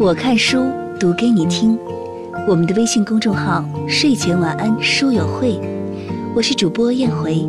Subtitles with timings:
[0.00, 0.70] 我看书
[1.00, 1.76] 读给你听，
[2.46, 5.60] 我们的微信公众号“睡前晚安书友会”，
[6.36, 7.44] 我是主播燕回。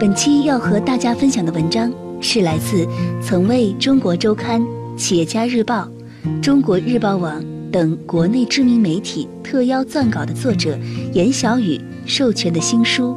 [0.00, 2.84] 本期要和大家分享的文章是来自
[3.22, 4.60] 曾为《中国周刊》
[4.96, 5.88] 《企业家日报》
[6.40, 7.40] 《中国日报网》
[7.70, 10.76] 等国内知名媒体特邀撰稿的作者
[11.12, 13.14] 严小雨授权的新书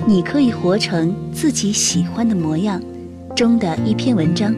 [0.06, 2.78] 《你可以活成自己喜欢的模样》
[3.34, 4.54] 中的一篇文章。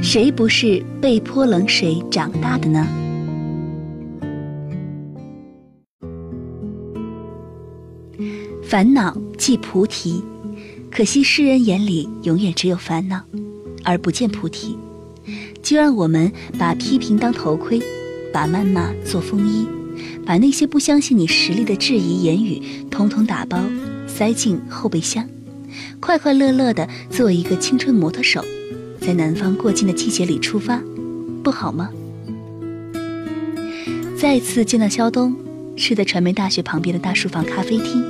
[0.00, 2.86] 谁不是被泼冷水长大的呢？
[8.62, 10.22] 烦恼即菩提，
[10.90, 13.22] 可惜世人眼里永远只有烦恼，
[13.82, 14.78] 而不见菩提。
[15.62, 17.80] 就让我们把批评当头盔，
[18.32, 19.66] 把谩骂做风衣，
[20.24, 23.58] 把那些不相信你实力的质疑言语，统统打包
[24.06, 25.28] 塞进后备箱，
[25.98, 28.44] 快快乐乐的做一个青春模特手。
[29.00, 30.82] 在南方过境的季节里出发，
[31.42, 31.90] 不好吗？
[34.16, 35.34] 再次见到肖东，
[35.76, 38.04] 是在传媒大学旁边的大书房咖啡厅，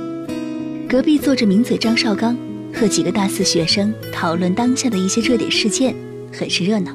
[0.89, 2.35] 隔壁坐着名嘴张绍刚
[2.73, 5.95] 和几个大四学生讨论当下的一些热点事件，
[6.33, 6.91] 很是热闹。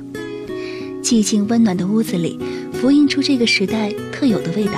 [1.03, 2.39] 寂静温暖的屋子里，
[2.73, 4.73] 浮映出这个时代特有的味道。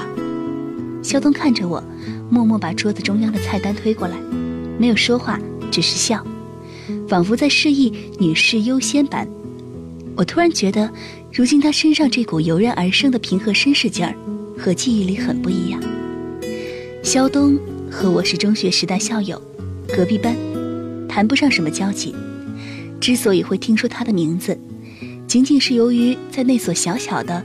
[1.02, 1.82] 肖东看着我，
[2.28, 4.16] 默默把桌子中央的菜单推过来，
[4.78, 6.24] 没有说话，只是笑。
[7.08, 9.26] 仿佛在示意女士优先般，
[10.16, 10.90] 我突然觉得，
[11.32, 14.14] 如今他身上这股油然而生的平和绅士劲儿，
[14.58, 15.80] 和记忆里很不一样。
[17.02, 17.58] 肖东
[17.90, 19.40] 和我是中学时代校友，
[19.94, 20.36] 隔壁班，
[21.08, 22.14] 谈不上什么交集。
[23.00, 24.58] 之所以会听说他的名字，
[25.26, 27.44] 仅仅是由于在那所小小的、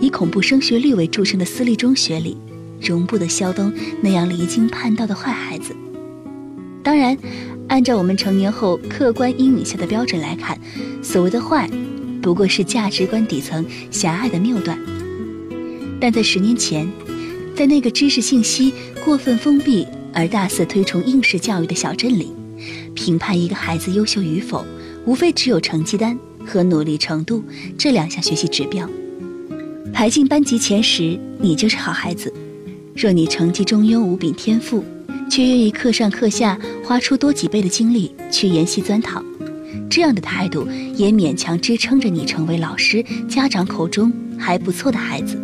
[0.00, 2.36] 以恐怖升学率为著称的私立中学里，
[2.80, 5.74] 容不得肖东那样离经叛道的坏孩子。
[6.82, 7.16] 当然。
[7.72, 10.60] 按照我们成年后客观阴影下的标准来看，
[11.02, 11.66] 所谓的坏，
[12.20, 14.78] 不过是价值观底层狭隘的谬断。
[15.98, 16.86] 但在十年前，
[17.56, 22.30] 在那个知识信息过分封闭而大肆推崇应试教育的小镇里，
[22.94, 24.66] 评判一个孩子优秀与否，
[25.06, 27.42] 无非只有成绩单和努力程度
[27.78, 28.86] 这两项学习指标。
[29.94, 32.28] 排进班级前十，你就是好孩子；
[32.94, 34.84] 若你成绩中庸无禀天赋，
[35.30, 39.22] 却愿意课上课下花出多几倍的精力去研习钻讨，
[39.88, 45.40] 这样的态度也勉强支撑着你成为老师、家长口中还不错的孩子。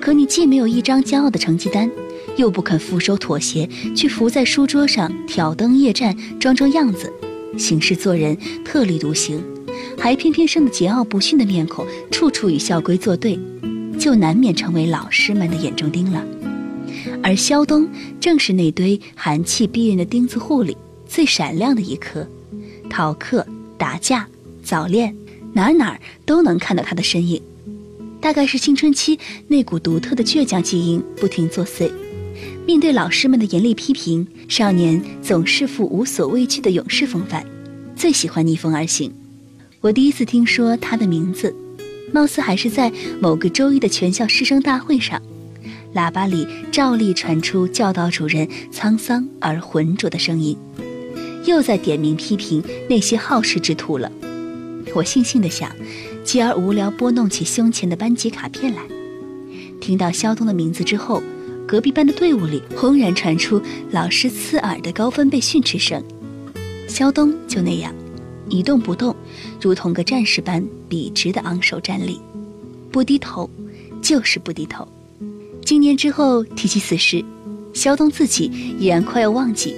[0.00, 1.90] 可你既没有一张骄傲的成绩单，
[2.36, 7.12] 又不肯俯首妥协，去伏在书桌上挑灯夜战、装装样子，
[7.58, 9.42] 行事做人特立独行，
[9.98, 13.38] 还偏偏生的桀骜不驯的面孔，处处与校规作对，
[13.98, 16.22] 就难免成为老师们的眼中钉了。
[17.22, 17.88] 而肖东
[18.20, 22.26] 正是那堆寒气逼人的钉子户里最闪亮的一颗，
[22.88, 23.46] 逃课、
[23.76, 24.28] 打架、
[24.62, 25.14] 早恋，
[25.52, 27.40] 哪哪都能看到他的身影。
[28.20, 31.90] 大概是青春期那股独特的倔强基因不停作祟，
[32.66, 37.46] 面对老师们的严厉批评，少年总是副无所畏惧的勇士风范，
[37.94, 39.12] 最喜欢逆风而行。
[39.80, 41.54] 我第一次听说他的名字，
[42.12, 42.90] 貌似还是在
[43.20, 45.22] 某个周一的全校师生大会上。
[45.96, 50.54] 喇叭里照例传出教导主任沧桑而浑浊的声音，
[51.46, 54.12] 又在点名批评那些好事之徒了。
[54.94, 55.74] 我悻悻地想，
[56.22, 58.82] 继而无聊拨弄起胸前的班级卡片来。
[59.80, 61.22] 听到肖东的名字之后，
[61.66, 63.58] 隔壁班的队伍里轰然传出
[63.90, 66.04] 老师刺耳的高分贝训斥声。
[66.86, 67.90] 肖东就那样，
[68.50, 69.16] 一动不动，
[69.62, 72.20] 如同个战士般笔直地昂首站立，
[72.92, 73.48] 不低头，
[74.02, 74.86] 就是不低头。
[75.66, 77.24] 经年之后提起此事，
[77.74, 79.74] 肖东自己已然快要忘记。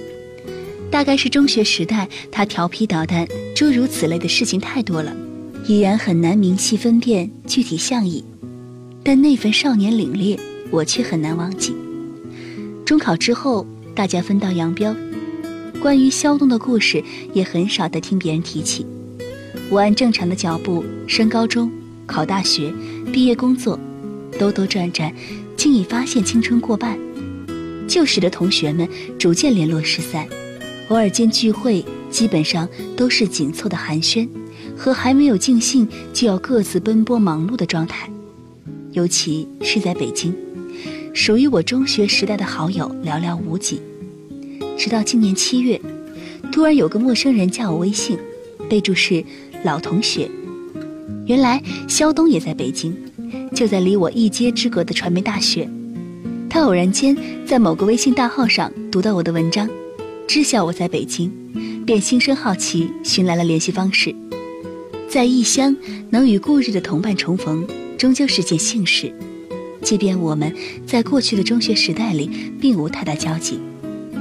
[0.90, 3.26] 大概是中学时代他调皮捣蛋
[3.56, 5.16] 诸如此类的事情太多了，
[5.66, 8.22] 已然很难明细分辨具体象意。
[9.02, 10.38] 但那份少年凛冽，
[10.70, 11.74] 我却很难忘记。
[12.84, 14.94] 中考之后，大家分道扬镳，
[15.80, 18.84] 关于肖东的故事也很少的听别人提起。
[19.70, 21.72] 我按正常的脚步升高中、
[22.04, 22.70] 考大学、
[23.10, 23.80] 毕业工作，
[24.38, 25.10] 兜兜转转。
[25.58, 26.96] 竟已发现青春过半，
[27.88, 28.88] 旧时的同学们
[29.18, 30.24] 逐渐联络失散，
[30.88, 34.28] 偶尔间聚会，基本上都是紧凑的寒暄，
[34.76, 38.08] 和还没有尽兴就要各自奔波忙碌的状态。
[38.92, 40.32] 尤其是在北京，
[41.12, 43.80] 属于我中学时代的好友寥寥无几。
[44.78, 45.80] 直到今年七月，
[46.52, 48.16] 突然有个陌生人加我微信，
[48.70, 49.24] 备注是
[49.66, 50.30] “老同学”，
[51.26, 52.96] 原来肖东也在北京。
[53.58, 55.68] 就在离我一街之隔的传媒大学，
[56.48, 59.68] 他偶然间在某个微信大号上读到我的文章，
[60.28, 61.28] 知晓我在北京，
[61.84, 64.14] 便心生好奇，寻来了联系方式。
[65.10, 65.76] 在异乡
[66.08, 67.66] 能与故日的同伴重逢，
[67.98, 69.12] 终究是件幸事。
[69.82, 70.54] 即便我们
[70.86, 72.30] 在过去的中学时代里
[72.60, 73.58] 并无太大交集，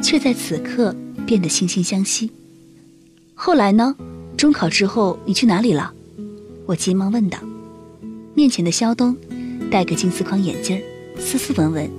[0.02, 0.96] 却在此刻
[1.28, 2.32] 变得惺惺相惜。
[3.36, 3.96] 后来呢？
[4.36, 5.94] 中考之后你去哪里了？
[6.66, 7.38] 我急忙问道。
[8.34, 9.18] 面前的肖东，
[9.70, 10.82] 戴个金丝框眼镜
[11.20, 11.90] 斯斯文文，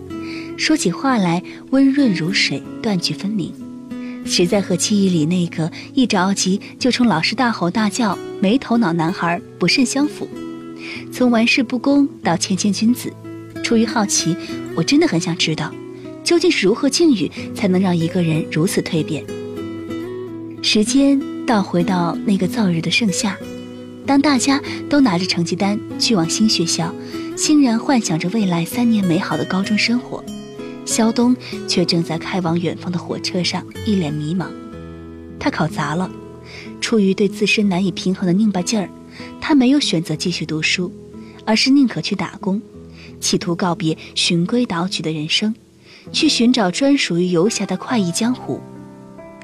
[0.57, 3.53] 说起话来温润如水，断句分明，
[4.25, 10.29] 实在和记忆里那个一着急就冲老师大吼大叫、没头脑男孩不甚相符。
[11.13, 13.13] 从玩世不恭到谦谦君子。
[13.65, 14.35] 出于好奇，
[14.75, 15.71] 我真的很想知道，
[16.25, 19.23] 究竟是如何境遇才能让一个人如此蜕变。
[20.63, 23.37] 时间倒回到那个燥热的盛夏，
[24.07, 26.95] 当大家都拿着成绩单去往新学校，
[27.39, 30.25] 欣然幻想着未来三年美好的高中生活，
[30.85, 31.37] 肖东
[31.69, 34.49] 却正在开往远方的火车上，一脸迷茫。
[35.39, 36.11] 他考砸了，
[36.81, 38.91] 出于对自身难以平衡的拧巴劲儿，
[39.41, 40.93] 他没有选择继续读书，
[41.45, 42.61] 而是宁可去打工。
[43.21, 45.55] 企图告别循规蹈矩的人生，
[46.13, 48.61] 去寻找专属于游侠的快意江湖。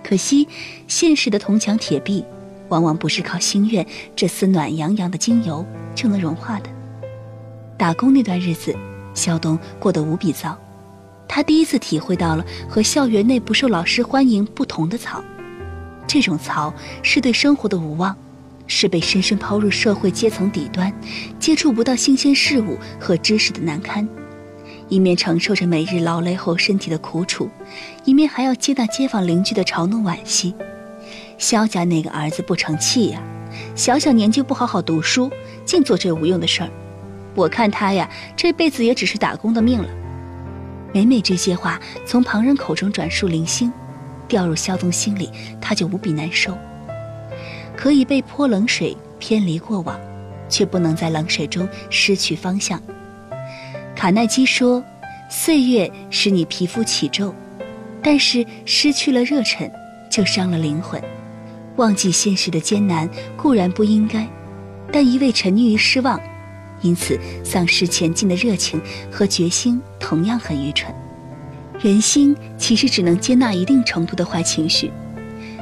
[0.02, 0.48] 可惜，
[0.88, 2.24] 现实的铜墙铁壁，
[2.70, 3.86] 往往不是靠心愿
[4.16, 5.64] 这丝暖洋洋的精油
[5.94, 6.68] 就能融化的。
[7.84, 8.74] 打工那段日子，
[9.12, 10.58] 肖东过得无比糟。
[11.28, 15.22] 他第一次体会到了和校园内不受老师欢迎不同的草，
[16.06, 16.72] 这种草
[17.02, 18.16] 是对生活的无望。
[18.66, 20.90] 是被深深抛入社会阶层底端，
[21.38, 24.08] 接触不到新鲜事物和知识的难堪，
[24.88, 27.50] 一面承受着每日劳累后身体的苦楚，
[28.06, 30.54] 一面还要接纳街坊邻居的嘲弄惋惜。
[31.36, 33.22] 肖家那个儿子不成器呀，
[33.74, 35.30] 小小年纪不好好读书，
[35.66, 36.70] 净做这无用的事儿。
[37.34, 39.88] 我看他呀，这辈子也只是打工的命了。
[40.92, 43.72] 每每这些话从旁人口中转述零星，
[44.28, 46.56] 掉入肖东心里，他就无比难受。
[47.76, 49.98] 可以被泼冷水偏离过往，
[50.48, 52.80] 却不能在冷水中失去方向。
[53.96, 54.82] 卡耐基说
[55.28, 57.34] ：“岁月使你皮肤起皱，
[58.00, 59.68] 但是失去了热忱，
[60.08, 61.02] 就伤了灵魂。
[61.76, 64.24] 忘记现实的艰难固然不应该，
[64.92, 66.20] 但一味沉溺于失望，
[66.84, 70.94] 因此丧失前进的热情和决心，同样很愚蠢。
[71.80, 74.92] 人心其实只能接纳一定程度的坏情绪。”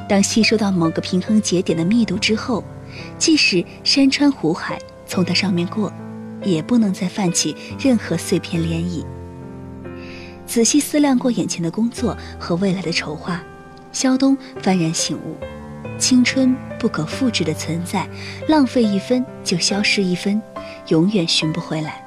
[0.09, 2.61] 当吸收到某个平衡节点的密度之后，
[3.17, 4.77] 即使山川湖海
[5.07, 5.91] 从它上面过，
[6.43, 9.05] 也不能再泛起任何碎片涟漪。
[10.45, 13.41] 仔细思量过眼前的工作和未来的筹划，
[13.93, 15.37] 肖东幡然醒悟：
[16.03, 18.05] 青春不可复制的存在，
[18.49, 20.41] 浪费一分就消失一分，
[20.89, 22.03] 永远寻不回来。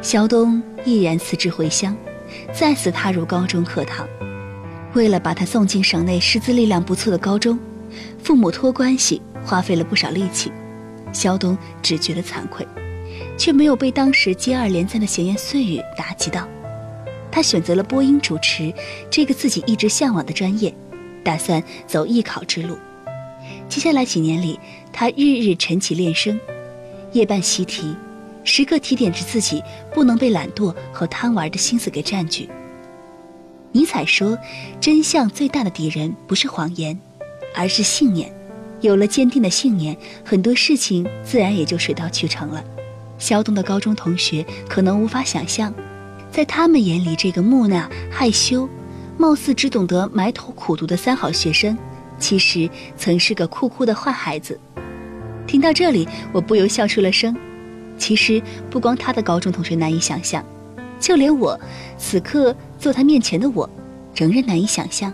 [0.00, 1.96] 肖东毅然辞职回乡，
[2.52, 4.04] 再次踏入高中课堂。
[4.94, 7.56] 为了把他送进省内师资力量不错的高中，
[8.20, 10.50] 父母托关系花费了不少力气。
[11.12, 12.66] 肖东只觉得惭愧，
[13.38, 16.48] 却没有被当时接二连三的闲言碎语打击到。
[17.30, 18.74] 他选择了播音主持
[19.08, 20.74] 这个自己一直向往的专业，
[21.22, 22.76] 打算走艺考之路。
[23.68, 24.58] 接下来几年里，
[24.92, 26.38] 他日日晨起练声，
[27.12, 27.94] 夜半习题，
[28.44, 29.62] 时刻提点着自己
[29.94, 32.48] 不能被懒惰和贪玩的心思给占据。
[33.72, 34.38] 尼采说
[34.80, 36.98] ：“真相最大的敌人不是谎言，
[37.54, 38.30] 而是信念。
[38.82, 42.62] 有了坚定的信念，很多事情自然也就水到渠成了。”
[43.18, 45.72] 肖东的高中同学可能无法想象，
[46.30, 48.68] 在他们眼里，这个木讷、害羞、
[49.18, 51.76] 貌似只懂得埋头苦读的三好学生，
[52.18, 54.58] 其实曾是个酷酷的坏孩子。
[55.46, 57.36] 听到这里，我不由笑出了声。
[57.98, 60.44] 其实，不光他的高中同学难以想象。
[60.98, 61.58] 就连我，
[61.98, 63.68] 此刻坐他面前的我，
[64.14, 65.12] 仍然难以想象，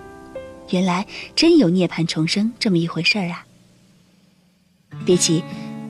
[0.71, 3.45] 原来真有涅槃重生这么一回事儿啊！
[5.05, 5.43] 别急，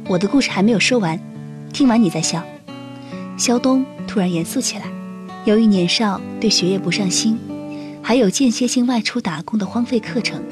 [0.09, 1.21] 我的故事还没有说完，
[1.73, 2.43] 听完你再笑。
[3.37, 4.85] 肖东突然严肃起来，
[5.45, 7.39] 由于年少对学业不上心，
[8.09, 10.43] 还有间歇性外出打工的荒废课程，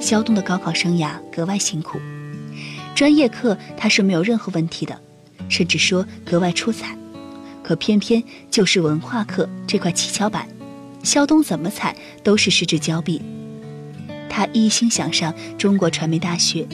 [0.00, 2.00] 肖东的高考生涯格外辛苦。
[2.96, 5.00] 专业课他是没有任何问题的，
[5.48, 6.98] 甚至说格外出彩。
[7.62, 8.20] 可偏偏
[8.50, 10.48] 就是文化课这块七巧板，
[11.04, 11.94] 肖东怎么踩
[12.24, 13.22] 都是失之交臂。
[14.28, 16.66] 他一心想上中国传媒大学，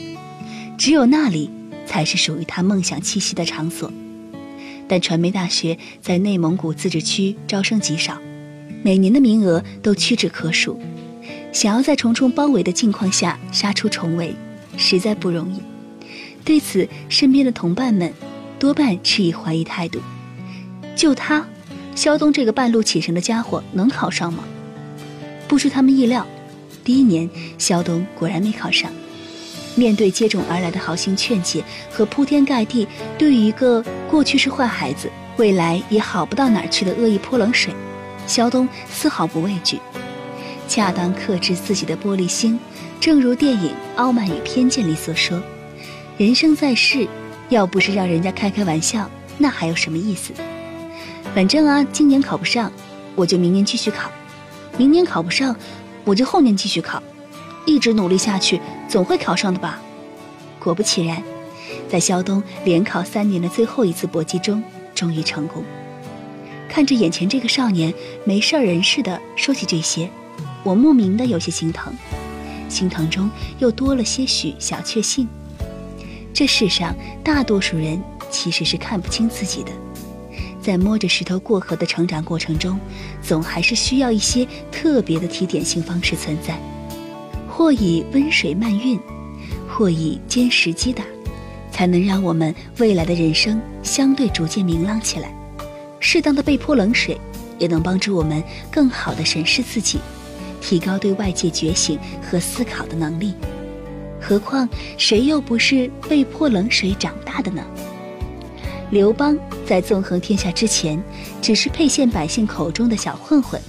[0.79, 1.51] 只有那里
[1.85, 3.93] 才是属于他梦想栖息的场所。
[4.89, 8.19] 但传媒大学在内蒙古自治区招生极少，
[8.87, 10.79] 每年的名额都屈指可数，
[11.53, 14.33] 想要在重重包围的境况下杀出重围，
[14.77, 15.61] 实在不容易。
[16.45, 18.13] 对此，身边的同伴们
[18.61, 19.99] 多半持以怀疑态度。
[20.95, 21.45] 就他，
[21.97, 24.45] 肖东这个半路启程的家伙能考上吗？
[25.49, 26.25] 不出他们意料，
[26.85, 27.29] 第一年
[27.59, 28.89] 肖东果然没考上。
[29.75, 32.87] 面对接踵而来的好心劝解和铺天盖地
[33.19, 37.75] 对于一个过去是坏孩子，未来也好不到哪儿去的恶意泼冷水，
[38.27, 39.81] 肖东丝毫不畏惧，
[40.69, 42.59] 恰当克制自己的玻璃心。
[42.99, 45.41] 正如电影《傲慢与偏见》里所说
[46.19, 47.07] ：“人生在世，
[47.51, 50.33] 要不是让人家开开玩笑，那还有什么意思？
[51.35, 52.73] 反正啊，今年考不上，
[53.15, 54.09] 我就明年继续考；
[54.77, 55.55] 明年考不上，
[56.05, 57.03] 我就后年继续考。
[57.65, 59.81] 一直努力下去，总会考上的吧？”
[60.59, 61.23] 果不其然。
[61.89, 64.63] 在肖东连考三年的最后一次搏击中，
[64.95, 65.63] 终于成功。
[66.77, 67.95] 看着眼前这个少年
[68.27, 70.11] 没事人似的说起这些，
[70.63, 71.91] 我莫名的有些心疼，
[72.69, 75.27] 心疼中又多了些许小确幸。
[76.35, 77.99] 这世上大多数人
[78.31, 79.73] 其实是看不清自己的，
[80.61, 82.79] 在摸着石头过河的成长过程中，
[83.23, 86.61] 总还是需要一些特别的提点性方式存在，
[87.49, 89.01] 或以温水漫运，
[89.67, 91.03] 或以坚石击打。
[91.71, 95.33] 才能让我们未来的人生相对逐渐明朗起来。
[96.01, 97.19] 适当的被泼冷水，
[97.59, 99.99] 也能帮助我们更好的审视自己，
[100.61, 103.35] 提高对外界觉醒和思考的能力。
[104.21, 107.63] 何况谁又不是被泼冷水长大的呢？
[108.91, 109.37] 刘邦
[109.67, 111.03] 在纵横天下之前，
[111.43, 113.61] 只是沛县百姓口中的小混混；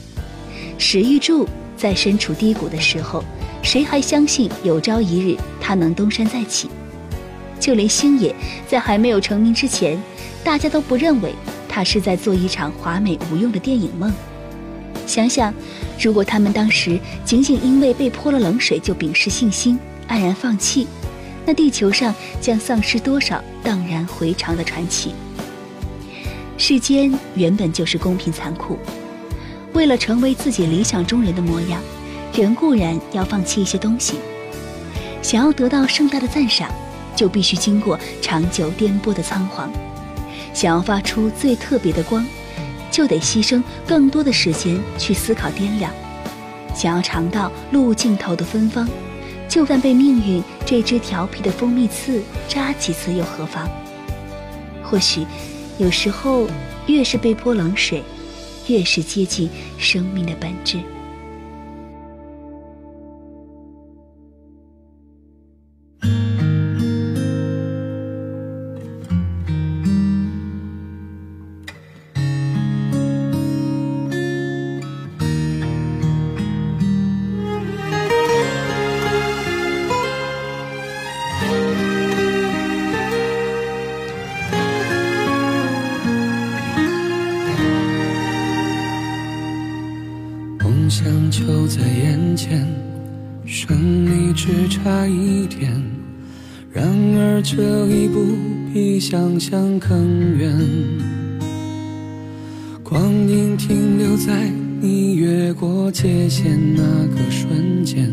[0.78, 3.24] 史玉柱在身处低谷的时候，
[3.64, 6.70] 谁还相信有朝一日他能东山再起？
[7.60, 8.34] 就连星野
[8.68, 10.00] 在还没有成名之前，
[10.44, 11.34] 大家都不认为
[11.78, 14.12] 他是在做一场华美无用的电影梦。
[15.06, 15.54] 想想，
[16.02, 19.78] 如果他们当时仅仅因为被泼了冷水就秉持信心、
[20.10, 20.88] 黯然放弃，
[21.46, 25.14] 那地球上将丧失多少荡然回肠的传奇？
[26.58, 28.80] 世间原本就是公平残酷，
[29.74, 31.80] 为了成为自己理想中人的模样，
[32.34, 34.16] 人固然要放弃一些东西，
[35.22, 36.68] 想要得到盛大的赞赏。
[37.16, 39.72] 就必须经过长久颠簸的仓皇，
[40.54, 42.26] 想要发出最特别的光，
[42.92, 45.92] 就得牺牲更多的时间去思考掂量；
[46.76, 48.88] 想要尝到路尽头的芬芳，
[49.48, 53.68] 就算被命运这只调皮的蜂蜜刺扎几次又何妨？
[54.84, 55.26] 或许，
[55.78, 56.48] 有时候
[56.88, 58.02] 越是被泼冷水，
[58.68, 60.80] 越是接近生命的本质。
[94.84, 95.74] 差一点，
[96.72, 98.24] 然而这一步
[98.72, 100.56] 比想象更远，
[102.84, 108.08] 光阴停留在你越过界限那个瞬间，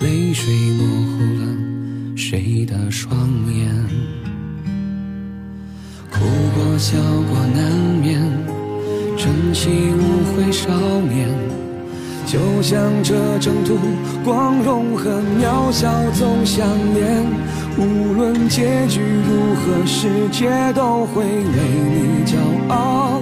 [0.00, 1.56] 泪水模糊了
[2.16, 3.16] 谁的双
[3.54, 3.68] 眼，
[6.10, 6.18] 哭
[6.54, 7.70] 过笑过难
[8.02, 8.20] 免，
[9.16, 10.68] 珍惜无悔少
[11.02, 11.28] 年，
[12.26, 13.78] 就像这征途
[14.24, 17.26] 光荣和渺小总相连。
[17.78, 22.36] 无论结局如何，世界都会为你骄
[22.68, 23.20] 傲，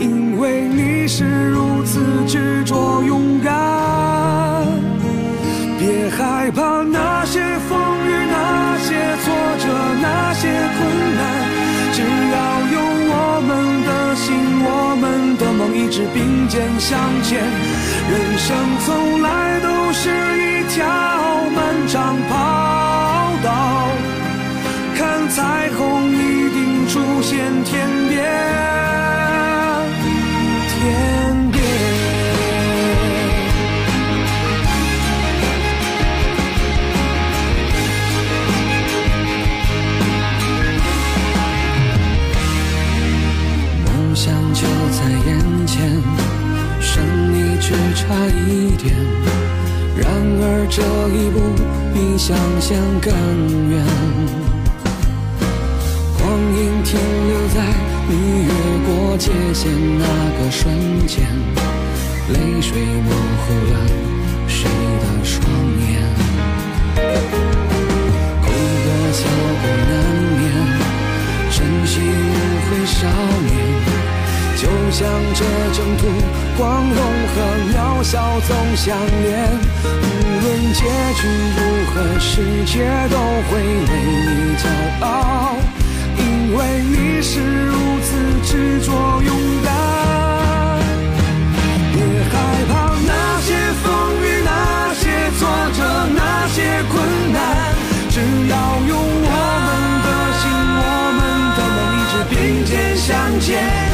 [0.00, 3.52] 因为你是如此执着勇敢。
[5.78, 9.64] 别害怕那些风雨，那些挫折，
[10.02, 10.78] 那些困
[11.14, 11.20] 难，
[11.92, 12.36] 只要
[12.74, 12.76] 有
[13.08, 13.14] 我
[13.46, 13.50] 们
[13.86, 14.26] 的心，
[14.64, 14.68] 我
[15.00, 17.85] 们的梦一直并肩向前。
[18.08, 20.86] 人生从来都是一条
[21.50, 22.34] 漫长跑
[23.42, 23.88] 道。
[24.96, 28.65] 看彩虹一定出现天边，
[50.76, 51.40] 这一步
[51.94, 53.10] 比想象更
[53.70, 53.82] 远。
[56.18, 57.64] 光阴停留在
[58.06, 58.12] 你
[58.44, 58.50] 越
[58.84, 60.04] 过界限那
[60.36, 60.68] 个瞬
[61.06, 61.26] 间，
[62.28, 63.74] 泪水模糊了
[64.46, 64.68] 谁
[65.00, 65.40] 的双
[65.80, 65.90] 眼。
[68.42, 68.46] 哭
[68.84, 69.24] 过笑
[69.62, 69.92] 过难
[70.36, 70.44] 免，
[71.50, 71.56] 珍
[71.86, 72.34] 惜无
[72.68, 73.08] 悔少
[73.46, 73.95] 年。
[74.56, 75.44] 就像这
[75.74, 76.06] 征途，
[76.56, 76.98] 光荣
[77.28, 77.34] 和
[77.70, 79.50] 渺小总相连。
[79.84, 80.80] 无论结
[81.14, 81.20] 局
[81.56, 81.60] 如
[81.92, 83.90] 何，世界都会为
[84.24, 84.64] 你骄
[85.04, 85.06] 傲。
[86.18, 86.20] 因
[86.56, 88.08] 为你是如此
[88.44, 88.88] 执着
[89.22, 89.30] 勇
[89.62, 89.68] 敢。
[91.92, 92.00] 别
[92.32, 92.34] 害
[92.66, 92.72] 怕
[93.06, 93.48] 那些
[93.82, 93.84] 风
[94.22, 94.50] 雨，那
[94.94, 95.04] 些
[95.38, 95.46] 挫
[95.76, 95.78] 折，
[96.16, 96.56] 那些
[96.88, 96.94] 困
[97.30, 97.36] 难，
[98.08, 98.14] 只
[98.48, 98.56] 要
[98.88, 99.30] 用我
[99.66, 99.68] 们
[100.02, 100.08] 的
[100.40, 100.44] 心，
[100.80, 100.82] 我
[101.18, 101.20] 们
[101.56, 102.34] 的梦一直并
[102.64, 103.85] 肩向前。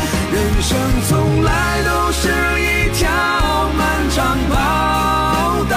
[0.43, 0.77] 人生
[1.09, 1.53] 从来
[1.85, 3.09] 都是一条
[3.79, 4.55] 漫长跑
[5.71, 5.77] 道，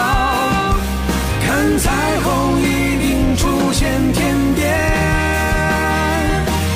[1.45, 1.91] 看彩
[2.23, 4.65] 虹一定出现天边。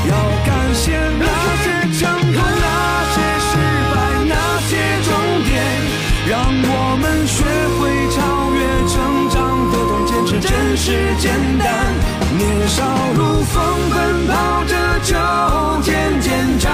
[0.08, 0.14] 要
[0.46, 1.26] 感谢那
[1.64, 1.66] 些
[1.98, 2.68] 成功，那
[3.10, 3.18] 些
[3.50, 3.58] 失
[3.90, 4.36] 败，那
[4.70, 5.10] 些终
[5.46, 5.52] 点，
[6.30, 7.42] 让我们学
[7.80, 7.82] 会
[8.14, 8.18] 超
[8.54, 8.94] 越成
[9.32, 9.36] 长
[9.72, 10.86] 的痛，坚持真实
[11.18, 11.26] 简
[11.58, 11.66] 单。
[12.38, 12.78] 年少
[13.16, 13.58] 如风，
[13.90, 14.32] 奔跑
[14.66, 15.12] 着就
[15.82, 16.30] 渐渐
[16.60, 16.70] 长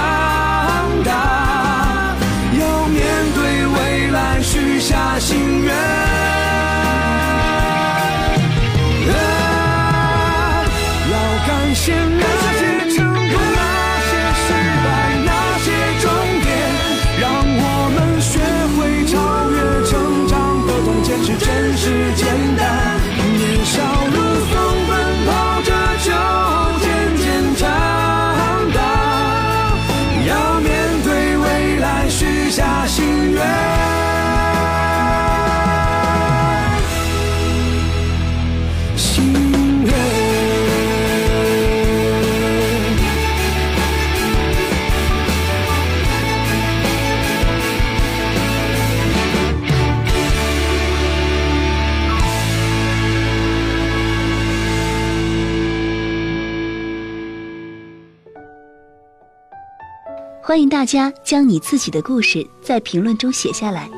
[60.46, 63.90] 欢迎大家将你自己的故事在评论中写下来，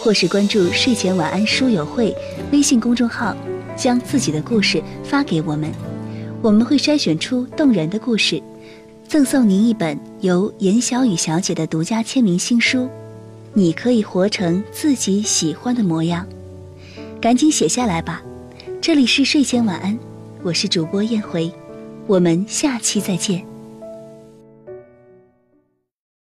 [0.00, 2.16] 或是关注“睡前晚安书友会”
[2.50, 3.36] 微信公众号，
[3.76, 5.70] 将自己的故事发给我们，
[6.40, 8.42] 我们会筛选出动人的故事，
[9.06, 12.88] 赠送您一本由严小雨小姐的独家签名新书。
[13.52, 16.26] 你可以活成自己喜欢的模样，
[17.20, 18.22] 赶紧写下来吧。
[18.80, 19.98] 这里是睡前晚安，
[20.42, 21.52] 我是主播燕回，
[22.06, 23.51] 我们下期再见。